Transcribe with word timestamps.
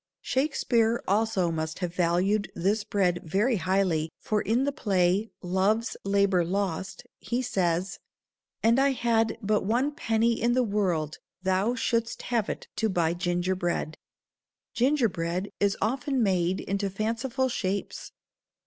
Shakespeare 0.23 1.03
also 1.07 1.51
must 1.51 1.77
have 1.77 1.93
valued 1.93 2.51
this 2.55 2.83
bread 2.83 3.19
very 3.23 3.57
highly, 3.57 4.09
for 4.17 4.41
in 4.41 4.63
the 4.63 4.71
play, 4.71 5.29
"Love's 5.43 5.95
Labor 6.03 6.43
Lost," 6.43 7.03
he 7.19 7.43
says: 7.43 7.99
"An 8.63 8.79
I 8.79 8.93
had 8.93 9.37
but 9.43 9.63
one 9.63 9.91
penny 9.93 10.41
in 10.41 10.53
the 10.53 10.63
world 10.63 11.19
thou 11.43 11.75
shouldst 11.75 12.23
have 12.33 12.49
it 12.49 12.67
to 12.77 12.89
buy 12.89 13.13
ginger 13.13 13.53
bread." 13.53 13.95
Ginger 14.73 15.07
bread 15.07 15.51
is 15.59 15.77
often 15.83 16.23
made 16.23 16.59
into 16.61 16.89
fanciful 16.89 17.47
shapes. 17.47 18.11